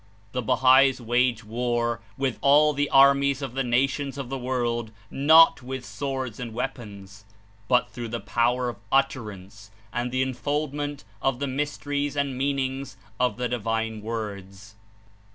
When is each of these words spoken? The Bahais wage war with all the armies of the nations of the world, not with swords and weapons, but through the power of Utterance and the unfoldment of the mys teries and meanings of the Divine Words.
The 0.31 0.41
Bahais 0.41 0.99
wage 0.99 1.43
war 1.43 2.01
with 2.17 2.39
all 2.41 2.73
the 2.73 2.89
armies 2.89 3.43
of 3.43 3.53
the 3.53 3.63
nations 3.63 4.17
of 4.17 4.29
the 4.29 4.37
world, 4.39 4.89
not 5.11 5.61
with 5.61 5.85
swords 5.85 6.39
and 6.39 6.55
weapons, 6.55 7.23
but 7.67 7.87
through 7.91 8.07
the 8.07 8.19
power 8.19 8.67
of 8.67 8.77
Utterance 8.91 9.69
and 9.93 10.11
the 10.11 10.23
unfoldment 10.23 11.03
of 11.21 11.37
the 11.37 11.45
mys 11.45 11.77
teries 11.77 12.15
and 12.15 12.35
meanings 12.35 12.97
of 13.19 13.37
the 13.37 13.47
Divine 13.47 14.01
Words. 14.01 14.73